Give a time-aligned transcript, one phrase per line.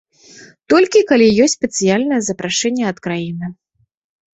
[0.75, 3.57] Толькі калі ёсць спецыяльнае запрашэнне ад краіны.